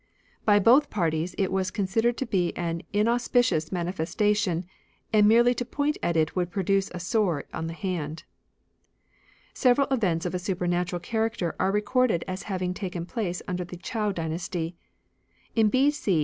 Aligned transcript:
By 0.45 0.57
both 0.57 0.89
parties 0.89 1.35
it 1.37 1.51
was 1.51 1.69
considered 1.69 2.17
to 2.17 2.25
be 2.25 2.57
an 2.57 2.81
inaus 2.91 3.29
picious 3.31 3.71
manifestation, 3.71 4.65
and 5.13 5.27
merely 5.27 5.53
to 5.53 5.63
point 5.63 5.99
at 6.01 6.17
it 6.17 6.35
would 6.35 6.49
produce 6.49 6.89
a 6.91 6.99
sore 6.99 7.43
on 7.53 7.67
the 7.67 7.73
hand. 7.73 8.23
Super 9.53 9.53
Several 9.83 9.87
events 9.93 10.25
of 10.25 10.33
a 10.33 10.39
supernatural 10.39 11.01
ifonffMta 11.01 11.53
c^^^'^^^r 11.53 11.57
^ 11.57 11.59
re 11.63 11.69
recorded 11.71 12.25
as 12.27 12.41
having 12.49 12.73
taken 12.73 13.03
tions. 13.03 13.11
place 13.13 13.41
imder 13.47 13.67
the 13.67 13.77
Chou 13.77 14.11
dynasty. 14.11 14.75
In 15.55 15.69
B.C. 15.69 16.19